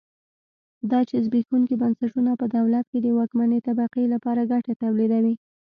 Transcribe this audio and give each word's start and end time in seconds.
دا 0.91 0.99
چې 1.09 1.15
زبېښونکي 1.25 1.75
بنسټونه 1.81 2.31
په 2.41 2.45
دولت 2.55 2.85
کې 2.91 2.99
د 3.01 3.07
واکمنې 3.17 3.59
طبقې 3.67 4.03
لپاره 4.13 4.41
ګټه 4.51 4.73
تولیدوي. 4.83 5.35